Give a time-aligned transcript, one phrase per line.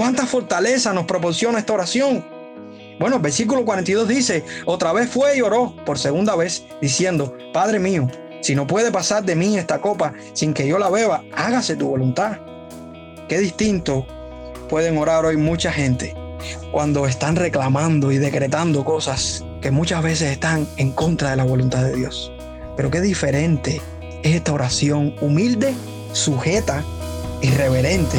[0.00, 2.24] ¿Cuánta fortaleza nos proporciona esta oración?
[2.98, 7.78] Bueno, el versículo 42 dice, otra vez fue y oró por segunda vez, diciendo, Padre
[7.78, 8.08] mío,
[8.40, 11.90] si no puede pasar de mí esta copa sin que yo la beba, hágase tu
[11.90, 12.38] voluntad.
[13.28, 14.06] Qué distinto
[14.70, 16.14] pueden orar hoy mucha gente
[16.72, 21.84] cuando están reclamando y decretando cosas que muchas veces están en contra de la voluntad
[21.84, 22.32] de Dios.
[22.74, 23.82] Pero qué diferente
[24.22, 25.74] es esta oración humilde,
[26.14, 26.82] sujeta
[27.42, 28.18] y reverente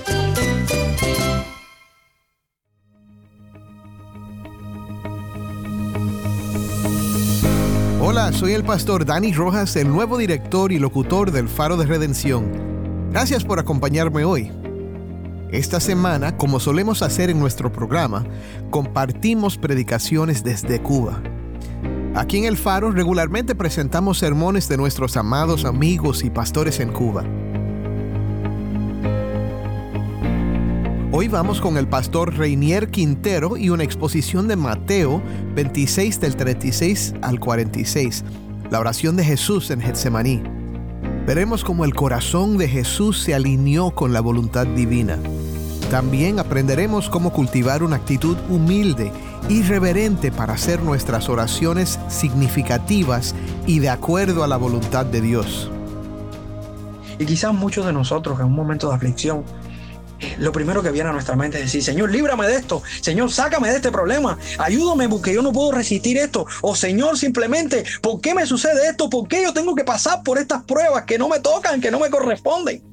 [8.11, 12.51] Hola, soy el pastor Dani Rojas, el nuevo director y locutor del Faro de Redención.
[13.09, 14.51] Gracias por acompañarme hoy.
[15.49, 18.25] Esta semana, como solemos hacer en nuestro programa,
[18.69, 21.23] compartimos predicaciones desde Cuba.
[22.13, 27.23] Aquí en el Faro regularmente presentamos sermones de nuestros amados amigos y pastores en Cuba.
[31.21, 35.21] Hoy vamos con el pastor Reinier Quintero y una exposición de Mateo
[35.53, 38.23] 26 del 36 al 46,
[38.71, 40.41] la oración de Jesús en Getsemaní.
[41.27, 45.19] Veremos cómo el corazón de Jesús se alineó con la voluntad divina.
[45.91, 49.11] También aprenderemos cómo cultivar una actitud humilde
[49.47, 53.35] y reverente para hacer nuestras oraciones significativas
[53.67, 55.69] y de acuerdo a la voluntad de Dios.
[57.19, 59.43] Y quizás muchos de nosotros en un momento de aflicción
[60.37, 63.69] lo primero que viene a nuestra mente es decir, Señor, líbrame de esto, Señor, sácame
[63.69, 68.33] de este problema, ayúdame porque yo no puedo resistir esto, o Señor, simplemente, ¿por qué
[68.33, 69.09] me sucede esto?
[69.09, 71.99] ¿Por qué yo tengo que pasar por estas pruebas que no me tocan, que no
[71.99, 72.90] me corresponden?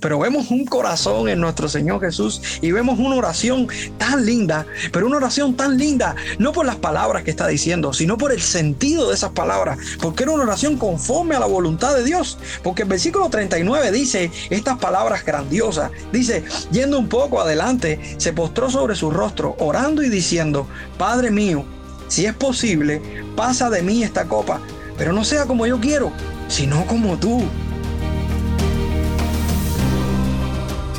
[0.00, 5.06] Pero vemos un corazón en nuestro Señor Jesús y vemos una oración tan linda, pero
[5.06, 9.08] una oración tan linda, no por las palabras que está diciendo, sino por el sentido
[9.08, 12.38] de esas palabras, porque era una oración conforme a la voluntad de Dios.
[12.62, 18.70] Porque el versículo 39 dice estas palabras grandiosas, dice, yendo un poco adelante, se postró
[18.70, 20.66] sobre su rostro, orando y diciendo,
[20.96, 21.64] Padre mío,
[22.08, 23.02] si es posible,
[23.36, 24.60] pasa de mí esta copa,
[24.96, 26.10] pero no sea como yo quiero,
[26.48, 27.42] sino como tú.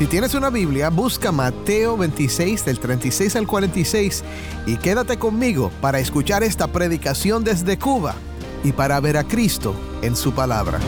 [0.00, 4.24] Si tienes una Biblia, busca Mateo 26 del 36 al 46
[4.64, 8.14] y quédate conmigo para escuchar esta predicación desde Cuba
[8.64, 10.80] y para ver a Cristo en su palabra.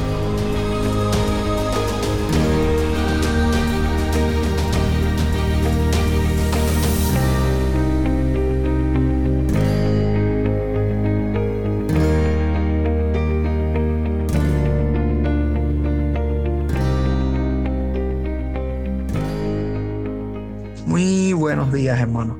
[21.82, 22.38] Días, hermano.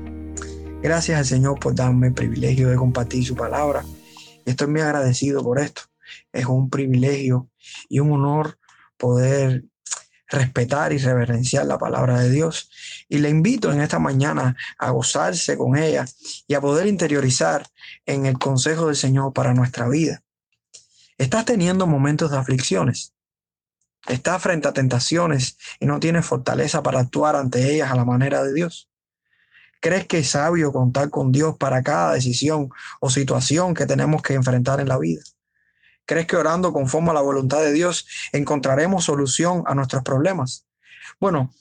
[0.81, 3.83] Gracias al Señor por darme el privilegio de compartir su palabra.
[4.45, 5.81] Estoy muy agradecido por esto.
[6.31, 7.49] Es un privilegio
[7.89, 8.57] y un honor
[8.95, 9.65] poder
[10.29, 12.69] respetar y reverenciar la palabra de Dios.
[13.09, 16.05] Y le invito en esta mañana a gozarse con ella
[16.47, 17.67] y a poder interiorizar
[18.05, 20.23] en el consejo del Señor para nuestra vida.
[21.17, 23.13] ¿Estás teniendo momentos de aflicciones?
[24.07, 28.41] ¿Estás frente a tentaciones y no tienes fortaleza para actuar ante ellas a la manera
[28.41, 28.89] de Dios?
[29.83, 32.69] ¿Crees que es sabio contar con Dios para cada decisión
[33.01, 35.21] o situación que tenemos que enfrentar en la vida?
[36.05, 40.65] ¿Crees que orando conforme a la voluntad de Dios encontraremos solución a nuestros problemas?
[41.19, 41.53] Bueno,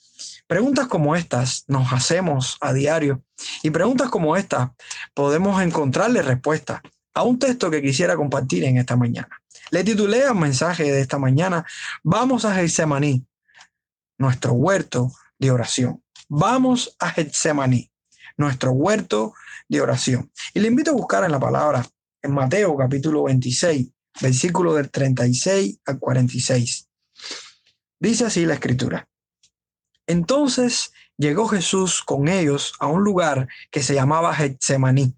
[0.47, 3.25] preguntas como estas nos hacemos a diario
[3.61, 4.71] y preguntas como estas
[5.15, 6.81] podemos encontrarle respuesta
[7.15, 9.43] a un texto que quisiera compartir en esta mañana.
[9.73, 11.67] Le titulé el mensaje de esta mañana,
[12.05, 13.27] Vamos a Getsemaní,
[14.17, 15.11] nuestro huerto
[15.41, 16.05] de oración.
[16.29, 17.92] Vamos a Getsemaní
[18.37, 19.35] nuestro huerto
[19.69, 20.31] de oración.
[20.55, 21.87] Y le invito a buscar en la palabra
[22.23, 23.89] en Mateo capítulo 26,
[24.21, 26.89] versículo del 36 al 46.
[27.99, 29.09] Dice así la escritura.
[30.07, 35.17] Entonces llegó Jesús con ellos a un lugar que se llamaba Getsemaní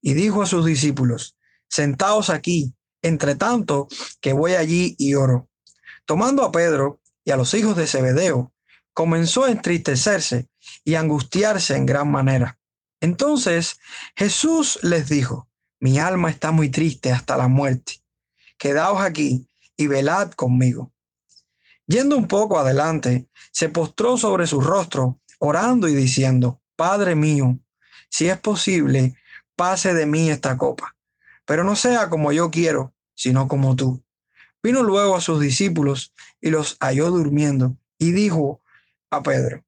[0.00, 1.36] y dijo a sus discípulos,
[1.68, 3.88] sentaos aquí, entre tanto
[4.20, 5.48] que voy allí y oro.
[6.06, 8.52] Tomando a Pedro y a los hijos de Zebedeo,
[8.92, 10.48] comenzó a entristecerse
[10.84, 12.58] y angustiarse en gran manera.
[13.00, 13.80] Entonces
[14.14, 15.48] Jesús les dijo,
[15.80, 18.02] mi alma está muy triste hasta la muerte.
[18.56, 20.92] quedaos aquí y velad conmigo.
[21.86, 27.58] Yendo un poco adelante, se postró sobre su rostro, orando y diciendo, Padre mío,
[28.08, 29.16] si es posible,
[29.56, 30.96] pase de mí esta copa,
[31.44, 34.02] pero no sea como yo quiero, sino como tú.
[34.62, 38.62] Vino luego a sus discípulos y los halló durmiendo y dijo
[39.10, 39.64] a Pedro,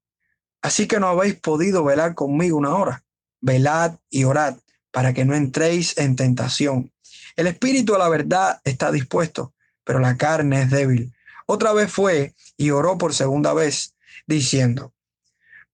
[0.65, 3.05] Así que no habéis podido velar conmigo una hora.
[3.43, 4.57] Velad y orad
[4.91, 6.91] para que no entréis en tentación.
[7.37, 9.53] El espíritu a la verdad está dispuesto,
[9.85, 11.13] pero la carne es débil.
[11.45, 13.95] Otra vez fue y oró por segunda vez,
[14.27, 14.95] diciendo,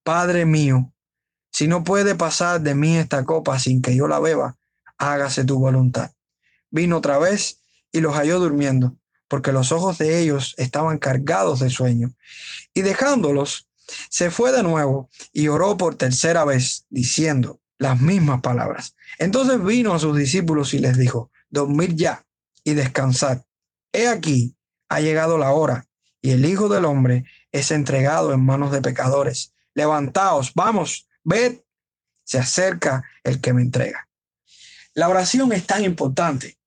[0.02, 0.92] Padre mío,
[1.52, 4.56] si no puede pasar de mí esta copa sin que yo la beba,
[4.98, 6.10] hágase tu voluntad.
[6.68, 7.60] Vino otra vez
[7.92, 8.96] y los halló durmiendo,
[9.28, 12.10] porque los ojos de ellos estaban cargados de sueño.
[12.74, 13.69] Y dejándolos,
[14.08, 18.94] se fue de nuevo y oró por tercera vez, diciendo las mismas palabras.
[19.18, 22.24] Entonces vino a sus discípulos y les dijo, dormid ya
[22.62, 23.42] y descansad.
[23.92, 24.56] He aquí,
[24.88, 25.86] ha llegado la hora,
[26.22, 29.54] y el Hijo del Hombre es entregado en manos de pecadores.
[29.74, 31.60] Levantaos, vamos, ved,
[32.24, 34.08] se acerca el que me entrega.
[34.94, 36.58] La oración es tan importante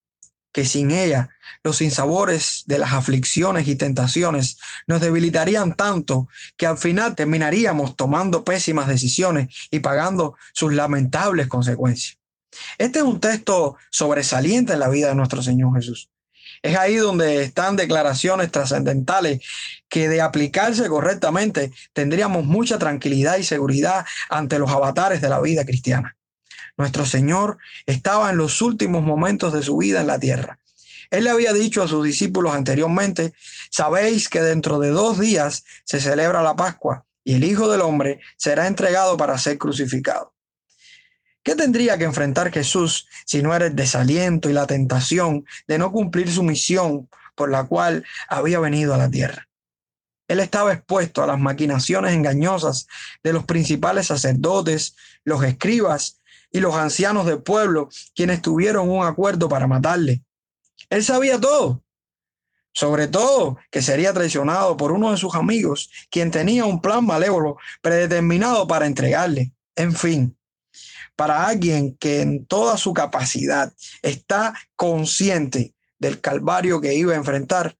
[0.51, 1.29] que sin ella
[1.63, 4.57] los sinsabores de las aflicciones y tentaciones
[4.87, 12.17] nos debilitarían tanto que al final terminaríamos tomando pésimas decisiones y pagando sus lamentables consecuencias.
[12.77, 16.09] Este es un texto sobresaliente en la vida de nuestro Señor Jesús.
[16.61, 19.41] Es ahí donde están declaraciones trascendentales
[19.89, 25.65] que de aplicarse correctamente tendríamos mucha tranquilidad y seguridad ante los avatares de la vida
[25.65, 26.15] cristiana.
[26.77, 30.57] Nuestro Señor estaba en los últimos momentos de su vida en la tierra.
[31.13, 33.33] Él le había dicho a sus discípulos anteriormente,
[33.69, 38.19] sabéis que dentro de dos días se celebra la Pascua y el Hijo del Hombre
[38.35, 40.33] será entregado para ser crucificado.
[41.43, 45.91] ¿Qué tendría que enfrentar Jesús si no era el desaliento y la tentación de no
[45.91, 49.47] cumplir su misión por la cual había venido a la tierra?
[50.27, 52.87] Él estaba expuesto a las maquinaciones engañosas
[53.21, 54.95] de los principales sacerdotes,
[55.25, 56.21] los escribas
[56.51, 60.23] y los ancianos del pueblo, quienes tuvieron un acuerdo para matarle.
[60.93, 61.83] Él sabía todo,
[62.71, 67.57] sobre todo que sería traicionado por uno de sus amigos, quien tenía un plan malévolo
[67.81, 69.53] predeterminado para entregarle.
[69.75, 70.37] En fin,
[71.15, 73.73] para alguien que en toda su capacidad
[74.03, 77.75] está consciente del calvario que iba a enfrentar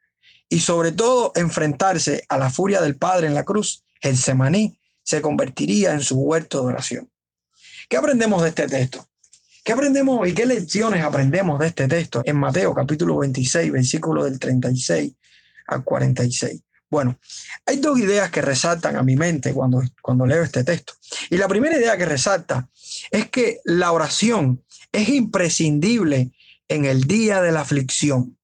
[0.49, 5.21] y sobre todo enfrentarse a la furia del Padre en la cruz, el semaní se
[5.21, 7.11] convertiría en su huerto de oración.
[7.87, 9.07] ¿Qué aprendemos de este texto?
[9.63, 14.37] ¿Qué aprendemos y qué lecciones aprendemos de este texto en Mateo capítulo 26, versículo del
[14.37, 15.13] 36
[15.67, 16.61] al 46?
[16.89, 17.17] Bueno,
[17.65, 20.93] hay dos ideas que resaltan a mi mente cuando, cuando leo este texto.
[21.29, 22.69] Y la primera idea que resalta
[23.09, 24.61] es que la oración
[24.91, 26.31] es imprescindible
[26.67, 28.37] en el día de la aflicción.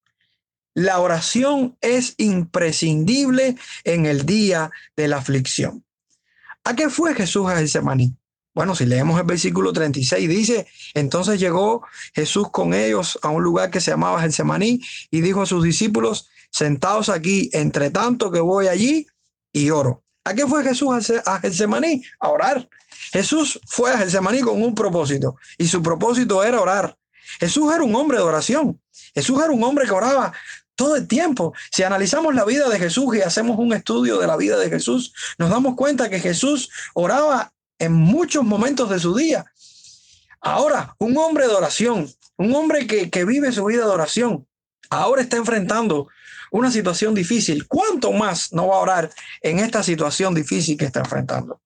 [0.74, 5.84] La oración es imprescindible en el día de la aflicción.
[6.64, 8.16] ¿A qué fue Jesús a Getsemaní?
[8.54, 13.70] Bueno, si leemos el versículo 36, dice, entonces llegó Jesús con ellos a un lugar
[13.70, 14.82] que se llamaba Getsemaní
[15.12, 19.08] y dijo a sus discípulos, sentados aquí, entre tanto que voy allí
[19.54, 20.04] y oro.
[20.24, 22.04] ¿A qué fue Jesús a Getsemaní?
[22.20, 22.68] A orar.
[23.12, 26.98] Jesús fue a Getsemaní con un propósito y su propósito era orar.
[27.40, 28.82] Jesús era un hombre de oración.
[29.14, 30.34] Jesús era un hombre que oraba
[30.76, 31.54] todo el tiempo.
[31.72, 35.14] Si analizamos la vida de Jesús y hacemos un estudio de la vida de Jesús,
[35.38, 39.46] nos damos cuenta que Jesús oraba en muchos momentos de su día.
[40.42, 44.48] Ahora, un hombre de oración, un hombre que, vive su vida de oración,
[44.90, 46.08] ahora está enfrentando
[46.52, 47.68] una situación difícil.
[47.68, 49.10] ¿Cuánto más no va a orar
[49.42, 51.62] en esta situación difícil que está enfrentando?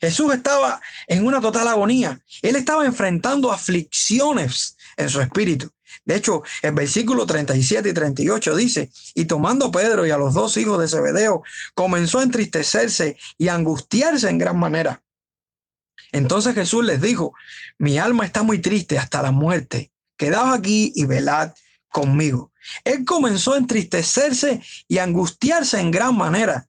[0.00, 2.20] Jesús estaba en una total agonía.
[2.40, 5.70] Él estaba enfrentando aflicciones en su espíritu.
[6.04, 10.56] De hecho, el versículo 37 y 38 dice, y tomando Pedro y a los dos
[10.56, 11.42] hijos de Zebedeo,
[11.74, 15.02] comenzó a entristecerse y a angustiarse en gran manera.
[16.12, 17.34] Entonces Jesús les dijo,
[17.78, 19.90] mi alma está muy triste hasta la muerte.
[20.16, 21.52] Quedaos aquí y velad
[21.88, 22.52] conmigo.
[22.84, 26.68] Él comenzó a entristecerse y a angustiarse en gran manera.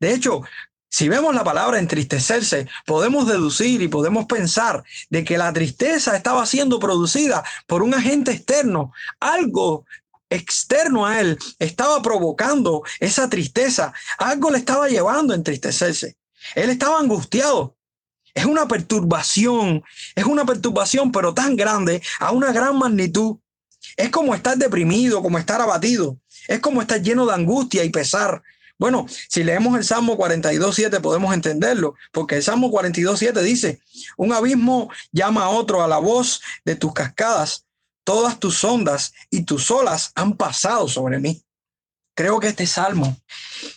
[0.00, 0.42] De hecho,
[0.90, 6.46] si vemos la palabra entristecerse, podemos deducir y podemos pensar de que la tristeza estaba
[6.46, 9.84] siendo producida por un agente externo, algo
[10.30, 16.16] externo a él estaba provocando esa tristeza, algo le estaba llevando a entristecerse.
[16.54, 17.77] Él estaba angustiado.
[18.38, 19.82] Es una perturbación,
[20.14, 23.38] es una perturbación, pero tan grande, a una gran magnitud.
[23.96, 26.20] Es como estar deprimido, como estar abatido.
[26.46, 28.40] Es como estar lleno de angustia y pesar.
[28.78, 33.80] Bueno, si leemos el Salmo 42.7 podemos entenderlo, porque el Salmo 42.7 dice,
[34.16, 37.66] un abismo llama a otro a la voz de tus cascadas,
[38.04, 41.42] todas tus ondas y tus olas han pasado sobre mí.
[42.14, 43.16] Creo que este salmo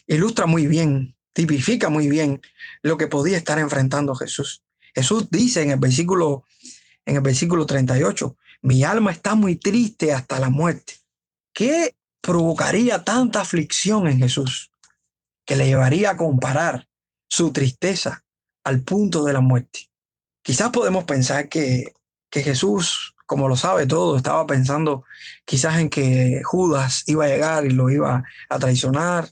[0.06, 2.42] ilustra muy bien, tipifica muy bien
[2.82, 4.64] lo que podía estar enfrentando Jesús.
[4.94, 6.46] Jesús dice en el versículo
[7.06, 10.94] en el versículo 38, mi alma está muy triste hasta la muerte.
[11.54, 14.72] ¿Qué provocaría tanta aflicción en Jesús
[15.46, 16.88] que le llevaría a comparar
[17.28, 18.24] su tristeza
[18.64, 19.90] al punto de la muerte?
[20.44, 21.94] Quizás podemos pensar que,
[22.30, 25.04] que Jesús, como lo sabe todo, estaba pensando
[25.46, 29.30] quizás en que Judas iba a llegar y lo iba a traicionar.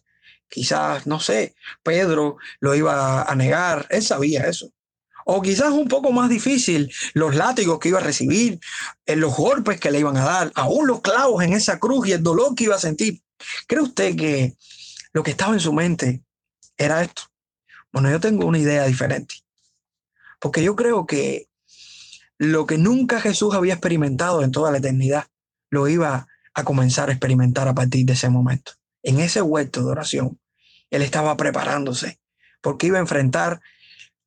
[0.50, 3.88] Quizás, no sé, Pedro lo iba a negar.
[3.90, 4.72] Él sabía eso
[5.32, 8.60] o quizás un poco más difícil, los látigos que iba a recibir,
[9.06, 12.14] eh, los golpes que le iban a dar, aún los clavos en esa cruz y
[12.14, 13.22] el dolor que iba a sentir.
[13.68, 14.58] ¿Cree usted que
[15.14, 16.24] lo que estaba en su mente
[16.78, 17.24] era esto?
[17.92, 19.36] Bueno, yo tengo una idea diferente.
[20.40, 21.48] Porque yo creo que
[22.40, 25.28] lo que nunca Jesús había experimentado en toda la eternidad,
[25.70, 28.79] lo iba a comenzar a experimentar a partir de ese momento.
[29.04, 30.40] En ese huerto de oración,
[30.90, 32.20] él estaba preparándose
[32.62, 33.62] porque iba a enfrentar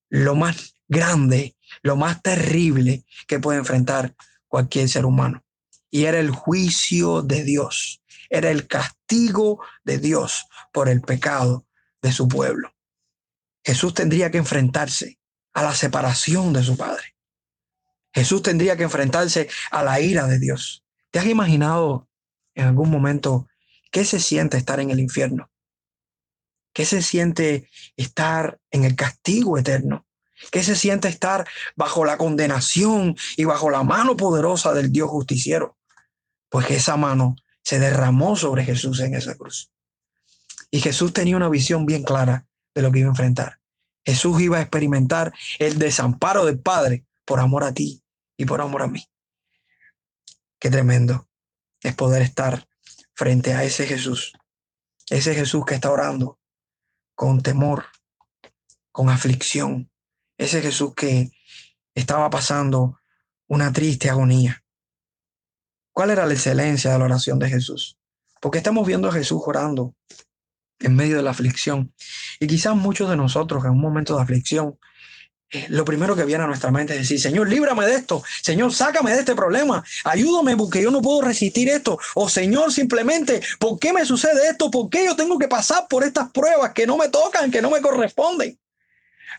[0.08, 4.14] lo más grande, lo más terrible que puede enfrentar
[4.46, 5.44] cualquier ser humano.
[5.90, 11.66] Y era el juicio de Dios, era el castigo de Dios por el pecado
[12.00, 12.74] de su pueblo.
[13.64, 15.18] Jesús tendría que enfrentarse
[15.52, 17.14] a la separación de su Padre.
[18.12, 20.84] Jesús tendría que enfrentarse a la ira de Dios.
[21.10, 22.08] ¿Te has imaginado
[22.54, 23.48] en algún momento
[23.92, 25.52] qué se siente estar en el infierno?
[26.72, 30.06] ¿Qué se siente estar en el castigo eterno?
[30.50, 31.46] ¿Qué se siente estar
[31.76, 35.78] bajo la condenación y bajo la mano poderosa del Dios justiciero?
[36.48, 39.70] Pues que esa mano se derramó sobre Jesús en esa cruz.
[40.70, 43.60] Y Jesús tenía una visión bien clara de lo que iba a enfrentar.
[44.04, 48.02] Jesús iba a experimentar el desamparo del Padre por amor a ti
[48.36, 49.06] y por amor a mí.
[50.58, 51.28] Qué tremendo
[51.82, 52.66] es poder estar
[53.14, 54.32] frente a ese Jesús,
[55.10, 56.38] ese Jesús que está orando
[57.14, 57.86] con temor,
[58.90, 59.90] con aflicción,
[60.38, 61.30] ese Jesús que
[61.94, 63.00] estaba pasando
[63.46, 64.64] una triste agonía.
[65.92, 67.98] ¿Cuál era la excelencia de la oración de Jesús?
[68.40, 69.94] Porque estamos viendo a Jesús orando
[70.78, 71.94] en medio de la aflicción.
[72.40, 74.78] Y quizás muchos de nosotros en un momento de aflicción,
[75.68, 79.12] lo primero que viene a nuestra mente es decir, Señor, líbrame de esto, Señor, sácame
[79.12, 81.98] de este problema, ayúdame porque yo no puedo resistir esto.
[82.14, 84.70] O Señor, simplemente, ¿por qué me sucede esto?
[84.70, 87.70] ¿Por qué yo tengo que pasar por estas pruebas que no me tocan, que no
[87.70, 88.58] me corresponden?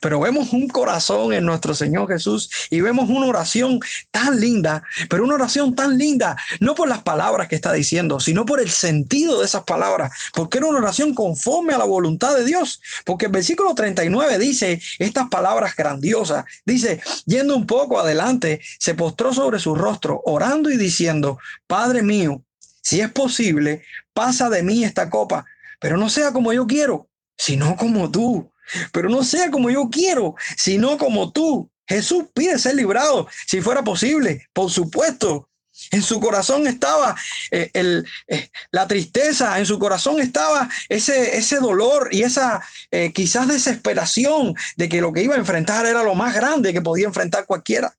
[0.02, 3.80] Pero vemos un corazón en nuestro Señor Jesús y vemos una oración
[4.12, 8.46] tan linda, pero una oración tan linda, no por las palabras que está diciendo, sino
[8.46, 12.46] por el sentido de esas palabras, porque era una oración conforme a la voluntad de
[12.46, 18.96] Dios, porque el versículo 39 dice estas palabras grandiosas, dice, yendo un poco adelante, se
[18.96, 22.44] postró sobre su rostro, orando y diciendo, Padre mío,
[22.82, 23.84] si es posible,
[24.14, 25.46] pasa de mí esta copa,
[25.80, 28.53] pero no sea como yo quiero, sino como tú.
[28.92, 31.70] Pero no sea como yo quiero, sino como tú.
[31.88, 35.50] Jesús pide ser librado, si fuera posible, por supuesto.
[35.92, 37.16] En su corazón estaba
[37.50, 43.12] eh, el, eh, la tristeza, en su corazón estaba ese, ese dolor y esa eh,
[43.12, 47.08] quizás desesperación de que lo que iba a enfrentar era lo más grande que podía
[47.08, 47.98] enfrentar cualquiera.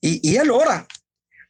[0.00, 0.86] Y, y él ora.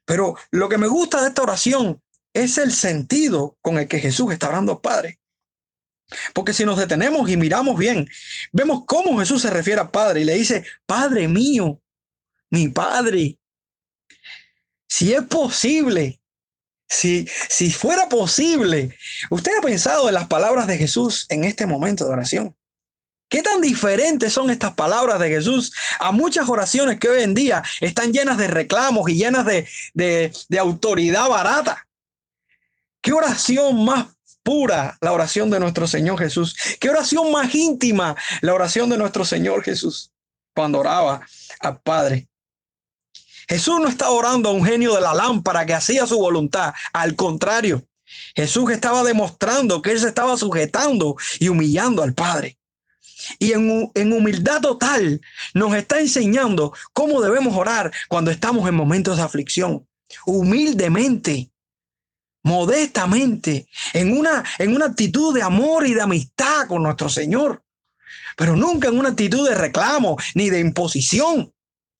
[0.06, 4.32] Pero lo que me gusta de esta oración es el sentido con el que Jesús
[4.32, 5.20] está hablando Padre.
[6.32, 8.08] Porque si nos detenemos y miramos bien,
[8.52, 11.80] vemos cómo Jesús se refiere al Padre y le dice, Padre mío,
[12.50, 13.38] mi Padre.
[14.88, 16.20] Si es posible,
[16.88, 18.96] si, si fuera posible,
[19.30, 22.56] usted ha pensado en las palabras de Jesús en este momento de oración.
[23.32, 27.62] ¿Qué tan diferentes son estas palabras de Jesús a muchas oraciones que hoy en día
[27.80, 31.88] están llenas de reclamos y llenas de, de, de autoridad barata?
[33.00, 34.11] ¿Qué oración más
[34.42, 36.56] pura la oración de nuestro Señor Jesús.
[36.80, 40.12] Qué oración más íntima la oración de nuestro Señor Jesús
[40.54, 41.26] cuando oraba
[41.60, 42.28] al Padre.
[43.48, 46.72] Jesús no estaba orando a un genio de la lámpara que hacía su voluntad.
[46.92, 47.86] Al contrario,
[48.34, 52.58] Jesús estaba demostrando que él se estaba sujetando y humillando al Padre.
[53.38, 55.20] Y en, en, humildad total
[55.54, 59.86] nos está enseñando cómo debemos orar cuando estamos en momentos de aflicción.
[60.26, 61.51] Humildemente,
[62.42, 67.62] modestamente, en una, en una actitud de amor y de amistad con nuestro Señor,
[68.36, 71.52] pero nunca en una actitud de reclamo ni de imposición.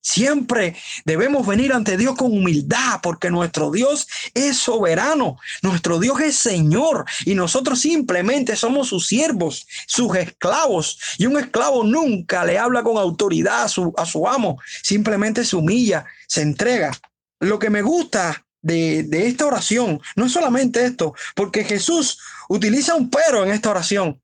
[0.04, 6.34] Siempre debemos venir ante Dios con humildad porque nuestro Dios es soberano, nuestro Dios es
[6.34, 10.98] Señor y nosotros simplemente somos sus siervos, sus esclavos.
[11.18, 15.54] Y un esclavo nunca le habla con autoridad a su, a su amo, simplemente se
[15.54, 16.90] humilla, se entrega.
[17.38, 23.10] Lo que me gusta de, esta oración no es solamente esto, porque Jesús utiliza un
[23.10, 24.20] pero en esta oración.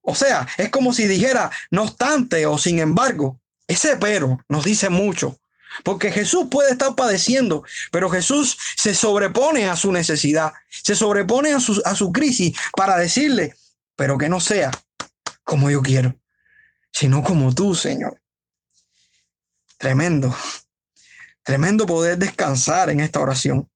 [0.00, 4.88] O sea, es como si dijera, no obstante o sin embargo, ese pero nos dice
[4.90, 5.38] mucho.
[5.82, 11.58] Porque Jesús puede estar padeciendo, pero Jesús se sobrepone a su necesidad, se sobrepone a
[11.58, 13.56] su, a su crisis para decirle,
[13.96, 14.70] pero que no sea
[15.42, 16.14] como yo quiero,
[16.92, 18.20] sino como tú, Señor.
[19.78, 20.34] Tremendo,
[21.42, 23.68] tremendo poder descansar en esta oración.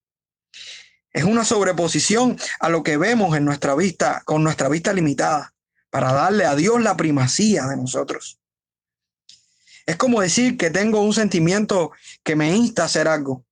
[1.12, 5.54] Es una sobreposición a lo que vemos en nuestra vista, con nuestra vista limitada,
[5.90, 8.38] para darle a Dios la primacía de nosotros.
[9.86, 13.44] Es como decir que tengo un sentimiento que me insta a hacer algo.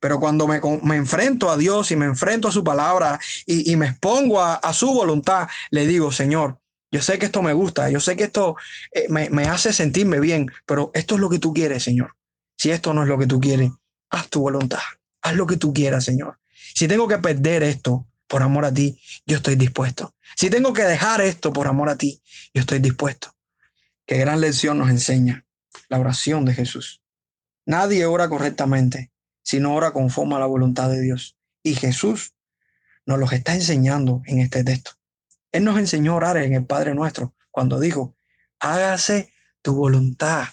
[0.00, 3.86] Pero cuando me, me enfrento a Dios y me enfrento a su palabra y, me
[3.86, 6.58] expongo a, a, su voluntad, le digo, Señor,
[6.92, 8.54] yo sé que esto me gusta, yo sé que esto
[8.92, 12.14] eh, me, me hace sentirme bien, pero esto es lo que tú quieres, Señor.
[12.58, 13.70] Si esto no es lo que tú quieres,
[14.10, 14.82] haz tu voluntad,
[15.22, 16.38] haz lo que tú quieras, Señor.
[16.74, 20.14] Si tengo que perder esto por amor a ti, yo estoy dispuesto.
[20.36, 22.22] Si tengo que dejar esto por amor a ti,
[22.54, 23.34] yo estoy dispuesto.
[24.06, 25.46] Qué gran lección nos enseña
[25.88, 27.02] la oración de Jesús.
[27.64, 29.12] Nadie ora correctamente
[29.42, 31.36] si no ora conforme a la voluntad de Dios.
[31.62, 32.34] Y Jesús
[33.06, 34.92] nos lo está enseñando en este texto.
[35.52, 38.16] Él nos enseñó a orar en el Padre nuestro cuando dijo,
[38.58, 40.48] hágase tu voluntad.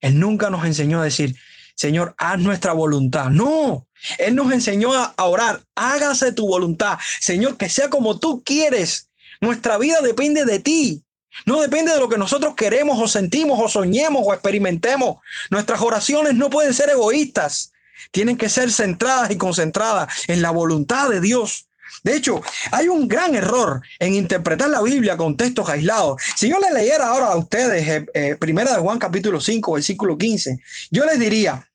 [0.00, 1.36] Él nunca nos enseñó a decir,
[1.78, 3.30] Señor, haz nuestra voluntad.
[3.30, 3.86] No,
[4.18, 6.98] Él nos enseñó a orar, hágase tu voluntad.
[7.20, 9.10] Señor, que sea como tú quieres.
[9.40, 11.04] Nuestra vida depende de ti.
[11.46, 15.18] No depende de lo que nosotros queremos o sentimos o soñemos o experimentemos.
[15.50, 17.70] Nuestras oraciones no pueden ser egoístas.
[18.10, 21.68] Tienen que ser centradas y concentradas en la voluntad de Dios.
[22.02, 22.42] De hecho,
[22.72, 26.20] hay un gran error en interpretar la Biblia con textos aislados.
[26.36, 30.18] Si yo le leyera ahora a ustedes eh, eh, Primera de Juan capítulo 5, versículo
[30.18, 31.67] 15, yo les diría,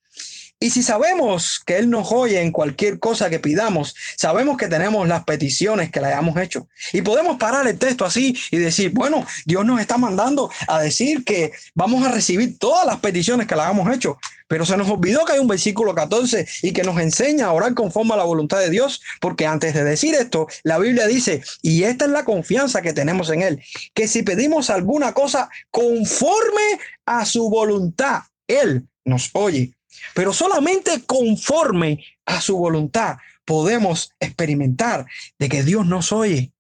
[0.63, 5.05] y si sabemos que Él nos oye en cualquier cosa que pidamos, sabemos que tenemos
[5.09, 6.69] las peticiones que le hayamos hecho.
[6.93, 11.25] Y podemos parar el texto así y decir, bueno, Dios nos está mandando a decir
[11.25, 14.17] que vamos a recibir todas las peticiones que le hayamos hecho.
[14.47, 17.73] Pero se nos olvidó que hay un versículo 14 y que nos enseña a orar
[17.73, 21.83] conforme a la voluntad de Dios, porque antes de decir esto, la Biblia dice, y
[21.83, 23.61] esta es la confianza que tenemos en Él,
[23.93, 29.73] que si pedimos alguna cosa conforme a su voluntad, Él nos oye.
[30.13, 35.05] Pero solamente conforme a su voluntad podemos experimentar
[35.39, 36.53] de que Dios nos oye.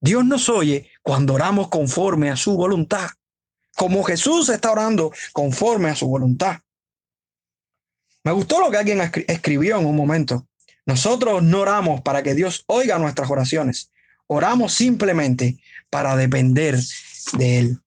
[0.00, 3.08] Dios nos oye cuando oramos conforme a su voluntad,
[3.76, 6.60] como Jesús está orando conforme a su voluntad.
[8.24, 10.46] Me gustó lo que alguien escribió en un momento.
[10.86, 13.90] Nosotros no oramos para que Dios oiga nuestras oraciones.
[14.26, 15.58] Oramos simplemente
[15.90, 16.78] para depender
[17.36, 17.78] de Él.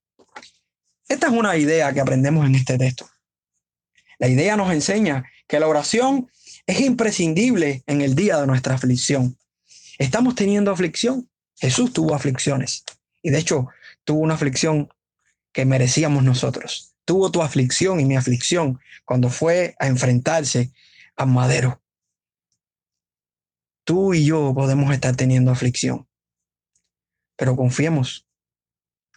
[1.08, 3.08] Esta es una idea que aprendemos en este texto.
[4.18, 6.30] La idea nos enseña que la oración
[6.66, 9.36] es imprescindible en el día de nuestra aflicción.
[9.98, 11.28] Estamos teniendo aflicción.
[11.56, 12.84] Jesús tuvo aflicciones.
[13.22, 13.68] Y de hecho,
[14.04, 14.88] tuvo una aflicción
[15.52, 16.94] que merecíamos nosotros.
[17.04, 20.72] Tuvo tu aflicción y mi aflicción cuando fue a enfrentarse
[21.16, 21.80] a madero.
[23.84, 26.08] Tú y yo podemos estar teniendo aflicción.
[27.36, 28.26] Pero confiemos,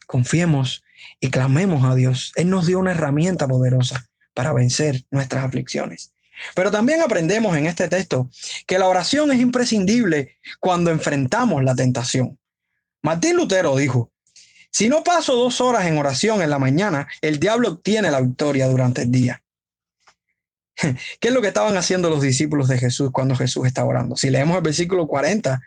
[0.05, 0.83] confiemos
[1.19, 2.33] y clamemos a Dios.
[2.35, 4.08] Él nos dio una herramienta poderosa
[4.39, 6.13] para vencer nuestras aflicciones.
[6.55, 8.29] Pero también aprendemos en este texto
[8.65, 12.39] que la oración es imprescindible cuando enfrentamos la tentación.
[13.01, 14.13] Martín Lutero dijo,
[14.71, 18.69] si no paso dos horas en oración en la mañana, el diablo obtiene la victoria
[18.69, 19.43] durante el día.
[21.19, 24.15] ¿Qué es lo que estaban haciendo los discípulos de Jesús cuando Jesús estaba orando?
[24.15, 25.61] Si leemos el versículo 40,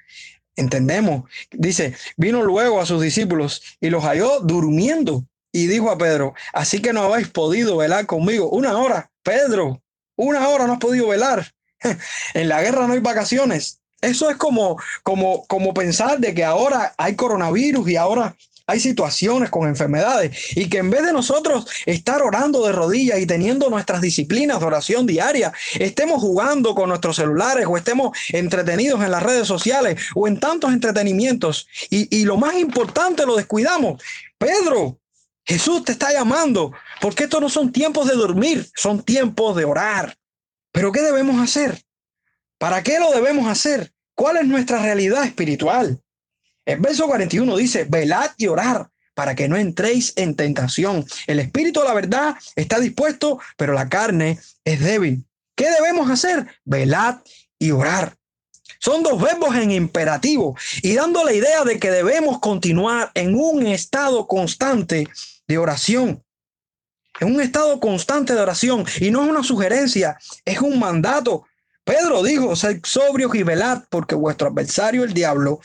[0.57, 1.29] entendemos.
[1.51, 6.81] Dice, vino luego a sus discípulos y los halló durmiendo y dijo a Pedro, así
[6.81, 9.11] que no habéis podido velar conmigo una hora.
[9.23, 9.83] Pedro,
[10.17, 11.53] una hora no has podido velar.
[12.35, 13.81] en la guerra no hay vacaciones.
[14.01, 18.35] Eso es como, como, como pensar de que ahora hay coronavirus y ahora
[18.67, 23.27] hay situaciones con enfermedades y que en vez de nosotros estar orando de rodillas y
[23.27, 29.11] teniendo nuestras disciplinas de oración diaria, estemos jugando con nuestros celulares o estemos entretenidos en
[29.11, 34.03] las redes sociales o en tantos entretenimientos y, y lo más importante lo descuidamos.
[34.39, 34.99] Pedro,
[35.45, 40.17] Jesús te está llamando, porque estos no son tiempos de dormir, son tiempos de orar.
[40.73, 41.83] Pero ¿qué debemos hacer?
[42.59, 43.93] ¿Para qué lo debemos hacer?
[44.15, 46.01] ¿Cuál es nuestra realidad espiritual?
[46.65, 51.05] El verso 41 dice, velad y orar para que no entréis en tentación.
[51.27, 55.25] El espíritu la verdad está dispuesto, pero la carne es débil.
[55.57, 56.47] ¿Qué debemos hacer?
[56.65, 57.19] Velad
[57.59, 58.17] y orar.
[58.79, 63.67] Son dos verbos en imperativo y dando la idea de que debemos continuar en un
[63.67, 65.09] estado constante
[65.53, 66.25] de oración.
[67.21, 68.85] En un estado constante de oración.
[69.01, 71.45] Y no es una sugerencia, es un mandato.
[71.85, 75.61] Pedro dijo, sed sobrios y velad, porque vuestro adversario, el diablo,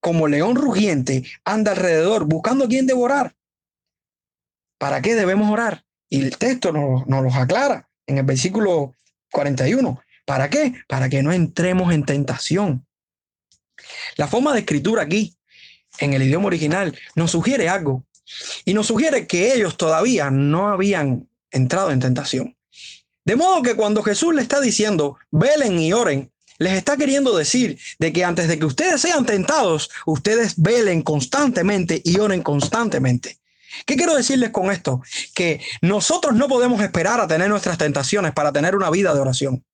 [0.00, 3.34] como león rugiente, anda alrededor buscando a quien devorar.
[4.78, 5.84] ¿Para qué debemos orar?
[6.08, 8.94] Y el texto nos, nos los aclara en el versículo
[9.32, 10.00] 41.
[10.24, 10.74] ¿Para qué?
[10.88, 12.86] Para que no entremos en tentación.
[14.16, 15.36] La forma de escritura aquí,
[15.98, 18.05] en el idioma original, nos sugiere algo.
[18.64, 22.56] Y nos sugiere que ellos todavía no habían entrado en tentación.
[23.24, 27.78] De modo que cuando Jesús le está diciendo, velen y oren, les está queriendo decir
[27.98, 33.38] de que antes de que ustedes sean tentados, ustedes velen constantemente y oren constantemente.
[33.84, 35.02] ¿Qué quiero decirles con esto?
[35.34, 39.64] Que nosotros no podemos esperar a tener nuestras tentaciones para tener una vida de oración.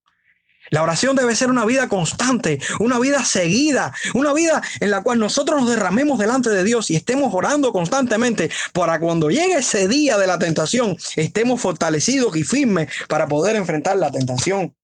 [0.73, 5.19] La oración debe ser una vida constante, una vida seguida, una vida en la cual
[5.19, 10.17] nosotros nos derramemos delante de Dios y estemos orando constantemente para cuando llegue ese día
[10.17, 14.75] de la tentación, estemos fortalecidos y firmes para poder enfrentar la tentación.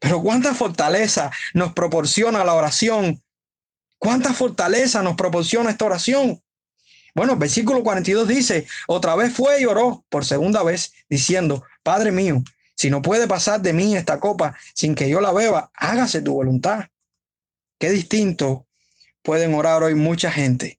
[0.00, 3.22] Pero cuánta fortaleza nos proporciona la oración.
[3.98, 6.42] Cuánta fortaleza nos proporciona esta oración.
[7.14, 12.42] Bueno, versículo 42 dice, otra vez fue y oró por segunda vez, diciendo, Padre mío,
[12.76, 16.34] si no puede pasar de mí esta copa sin que yo la beba, hágase tu
[16.34, 16.86] voluntad.
[17.78, 18.66] Qué distinto
[19.22, 20.78] pueden orar hoy mucha gente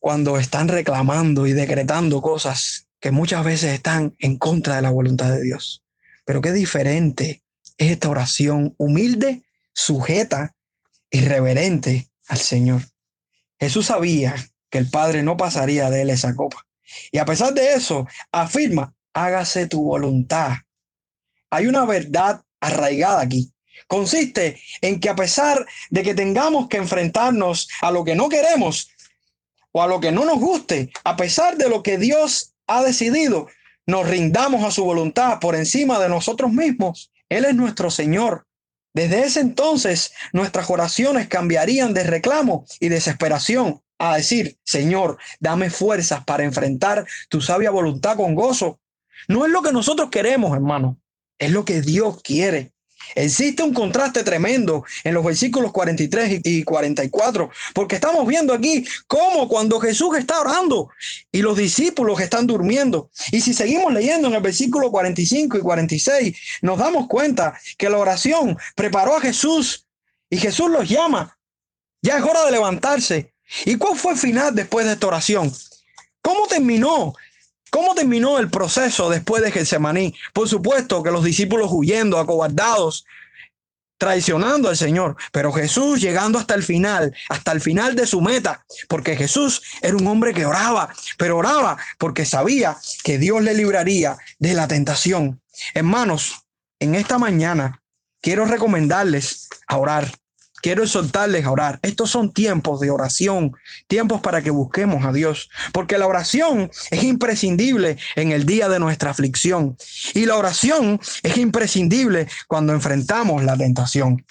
[0.00, 5.30] cuando están reclamando y decretando cosas que muchas veces están en contra de la voluntad
[5.30, 5.82] de Dios.
[6.24, 7.42] Pero qué diferente
[7.76, 10.54] es esta oración humilde, sujeta
[11.10, 12.82] y reverente al Señor.
[13.58, 14.34] Jesús sabía
[14.70, 16.66] que el Padre no pasaría de él esa copa.
[17.10, 20.52] Y a pesar de eso, afirma, hágase tu voluntad.
[21.52, 23.52] Hay una verdad arraigada aquí.
[23.86, 28.88] Consiste en que a pesar de que tengamos que enfrentarnos a lo que no queremos
[29.70, 33.48] o a lo que no nos guste, a pesar de lo que Dios ha decidido,
[33.84, 37.12] nos rindamos a su voluntad por encima de nosotros mismos.
[37.28, 38.46] Él es nuestro Señor.
[38.94, 46.24] Desde ese entonces, nuestras oraciones cambiarían de reclamo y desesperación a decir, Señor, dame fuerzas
[46.24, 48.80] para enfrentar tu sabia voluntad con gozo.
[49.28, 50.96] No es lo que nosotros queremos, hermano,
[51.38, 52.72] es lo que Dios quiere.
[53.14, 59.48] Existe un contraste tremendo en los versículos 43 y 44, porque estamos viendo aquí cómo
[59.48, 60.88] cuando Jesús está orando
[61.30, 63.10] y los discípulos están durmiendo.
[63.32, 67.98] Y si seguimos leyendo en el versículo 45 y 46, nos damos cuenta que la
[67.98, 69.86] oración preparó a Jesús
[70.30, 71.36] y Jesús los llama.
[72.00, 73.32] Ya es hora de levantarse
[73.64, 75.52] ¿Y cuál fue el final después de esta oración?
[76.20, 77.14] ¿Cómo terminó?
[77.72, 80.14] ¿Cómo terminó el proceso después de Getsemaní?
[80.34, 83.06] Por supuesto que los discípulos huyendo, acobardados,
[83.96, 88.62] traicionando al Señor, pero Jesús llegando hasta el final, hasta el final de su meta,
[88.88, 94.18] porque Jesús era un hombre que oraba, pero oraba porque sabía que Dios le libraría
[94.38, 95.40] de la tentación.
[95.72, 96.44] Hermanos,
[96.78, 97.80] en esta mañana
[98.20, 100.12] quiero recomendarles a orar
[100.62, 101.78] quiero exhortarles a orar.
[101.82, 103.54] Estos son tiempos de oración,
[103.88, 108.78] tiempos para que busquemos a Dios, porque la oración es imprescindible en el día de
[108.78, 109.76] nuestra aflicción
[110.14, 114.24] y la oración es imprescindible cuando enfrentamos la tentación.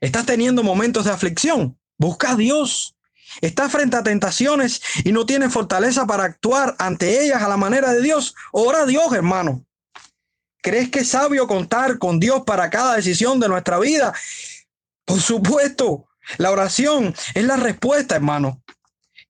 [0.00, 1.78] ¿Estás teniendo momentos de aflicción?
[1.96, 2.94] Busca a Dios.
[3.40, 7.92] Estás frente a tentaciones y no tienes fortaleza para actuar ante ellas a la manera
[7.92, 8.34] de Dios.
[8.52, 9.64] Ora a Dios, hermano.
[10.60, 14.12] ¿Crees que es sabio contar con Dios para cada decisión de nuestra vida?
[15.04, 16.06] Por supuesto,
[16.38, 18.62] la oración es la respuesta, hermano.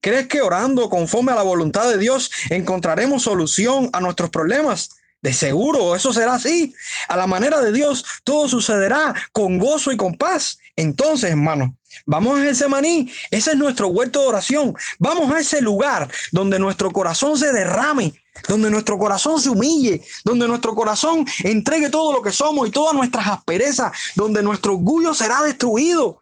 [0.00, 4.90] ¿Crees que orando conforme a la voluntad de Dios encontraremos solución a nuestros problemas?
[5.22, 6.74] De seguro, eso será así.
[7.08, 10.58] A la manera de Dios, todo sucederá con gozo y con paz.
[10.74, 13.12] Entonces, hermano, vamos a ese maní.
[13.30, 14.74] Ese es nuestro huerto de oración.
[14.98, 18.12] Vamos a ese lugar donde nuestro corazón se derrame,
[18.48, 22.94] donde nuestro corazón se humille, donde nuestro corazón entregue todo lo que somos y todas
[22.94, 26.20] nuestras asperezas, donde nuestro orgullo será destruido,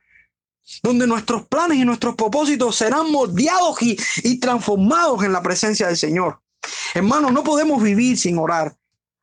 [0.83, 5.97] donde nuestros planes y nuestros propósitos serán moldeados y, y transformados en la presencia del
[5.97, 6.41] Señor.
[6.95, 8.77] Hermano, no podemos vivir sin orar.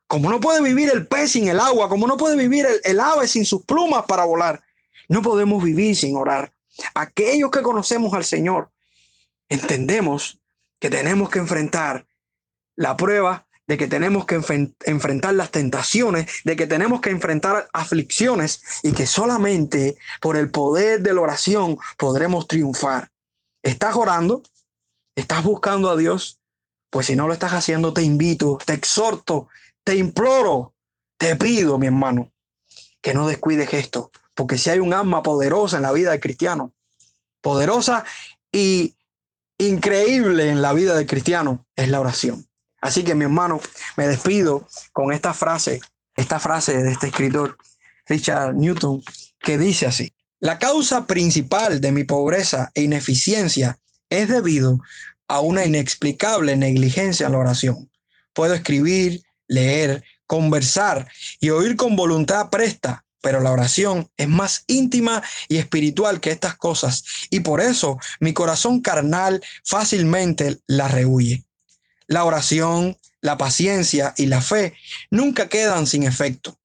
[0.08, 3.28] Como no puede vivir el pez sin el agua, como no puede vivir el, ave
[3.28, 4.62] sin sus plumas para volar,
[5.06, 6.50] no podemos vivir sin orar.
[6.94, 8.70] Aquellos que conocemos al Señor,
[9.50, 10.40] entendemos
[10.78, 12.06] que tenemos que enfrentar
[12.78, 14.40] la prueba, de que tenemos que
[14.86, 21.02] enfrentar las tentaciones, de que tenemos que enfrentar aflicciones y que solamente por el poder
[21.02, 23.10] de la oración podremos triunfar.
[23.62, 24.42] ¿Estás orando?
[25.14, 26.40] ¿Estás buscando a Dios?
[26.88, 29.48] Pues si no lo estás haciendo, te invito, te exhorto
[29.88, 30.74] te imploro,
[31.16, 32.30] te pido, mi hermano,
[33.00, 36.74] que no descuides esto, porque si hay un alma poderosa en la vida del cristiano,
[37.40, 38.04] poderosa
[38.52, 38.94] y
[39.56, 42.47] increíble en la vida del cristiano, es la oración.
[42.80, 43.60] Así que, mi hermano,
[43.96, 45.80] me despido con esta frase,
[46.16, 47.56] esta frase de este escritor.
[48.06, 49.02] Richard Newton,
[49.40, 54.80] que dice así, la causa principal de mi pobreza e ineficiencia es debido
[55.26, 57.90] a una inexplicable negligencia en la oración.
[58.32, 61.08] Puedo escribir, leer, conversar
[61.40, 66.56] y oír con voluntad presta, pero la oración es más íntima y espiritual que estas
[66.56, 71.44] cosas y por eso mi corazón carnal fácilmente la rehuye.
[72.08, 74.74] La oración, la paciencia y la fe
[75.10, 76.58] nunca quedan sin efecto.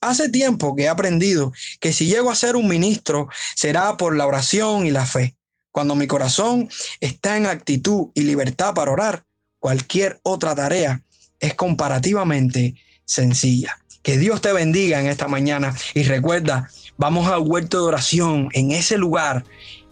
[0.00, 4.26] Hace tiempo que he aprendido que si llego a ser un ministro será por la
[4.26, 5.36] oración y la fe.
[5.72, 6.68] Cuando mi corazón
[7.00, 9.24] está en actitud y libertad para orar,
[9.58, 11.02] cualquier otra tarea
[11.38, 13.78] es comparativamente sencilla.
[14.02, 18.72] Que Dios te bendiga en esta mañana y recuerda, vamos al huerto de oración en
[18.72, 19.44] ese lugar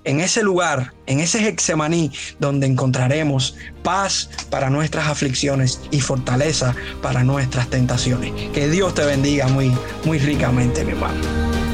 [0.04, 7.24] en ese lugar, en ese Hexemaní, donde encontraremos paz para nuestras aflicciones y fortaleza para
[7.24, 8.32] nuestras tentaciones.
[8.52, 9.72] Que Dios te bendiga muy,
[10.04, 11.67] muy ricamente, mi hermano.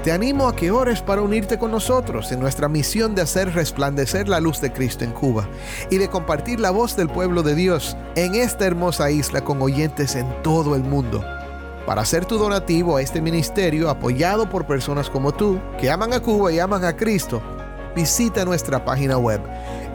[0.05, 4.29] te animo a que ores para unirte con nosotros en nuestra misión de hacer resplandecer
[4.29, 5.49] la luz de Cristo en Cuba
[5.90, 10.14] y de compartir la voz del pueblo de Dios en esta hermosa isla con oyentes
[10.14, 11.25] en todo el mundo.
[11.87, 16.21] Para hacer tu donativo a este ministerio apoyado por personas como tú, que aman a
[16.21, 17.42] Cuba y aman a Cristo,
[17.96, 19.40] visita nuestra página web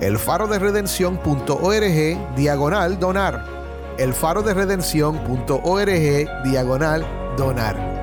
[0.01, 3.45] elfaroderedención.org diagonal donar.
[3.97, 7.05] elfaroderedención.org diagonal
[7.37, 8.01] donar.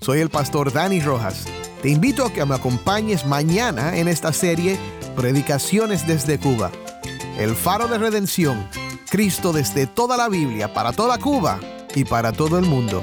[0.00, 1.46] Soy el pastor Dani Rojas.
[1.82, 4.78] Te invito a que me acompañes mañana en esta serie
[5.16, 6.70] Predicaciones desde Cuba.
[7.38, 8.68] El faro de redención,
[9.08, 11.58] Cristo desde toda la Biblia, para toda Cuba
[11.94, 13.00] y para todo el mundo.